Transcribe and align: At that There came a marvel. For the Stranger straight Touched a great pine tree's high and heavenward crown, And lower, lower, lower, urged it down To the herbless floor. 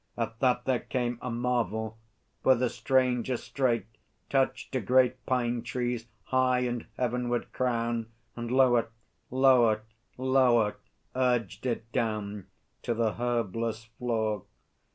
At 0.17 0.39
that 0.39 0.65
There 0.65 0.79
came 0.79 1.19
a 1.21 1.29
marvel. 1.29 1.99
For 2.41 2.55
the 2.55 2.71
Stranger 2.71 3.37
straight 3.37 3.85
Touched 4.31 4.75
a 4.75 4.79
great 4.81 5.23
pine 5.27 5.61
tree's 5.61 6.07
high 6.23 6.61
and 6.61 6.87
heavenward 6.97 7.53
crown, 7.53 8.07
And 8.35 8.49
lower, 8.49 8.89
lower, 9.29 9.83
lower, 10.17 10.77
urged 11.15 11.67
it 11.67 11.91
down 11.91 12.47
To 12.81 12.95
the 12.95 13.11
herbless 13.13 13.85
floor. 13.99 14.45